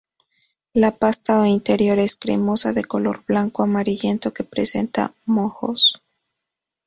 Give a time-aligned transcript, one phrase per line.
[0.73, 6.01] La pasta o interior es cremosa, de color blanco amarillento que presenta mohos.